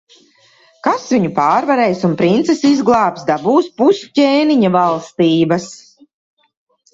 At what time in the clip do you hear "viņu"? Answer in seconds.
1.15-1.29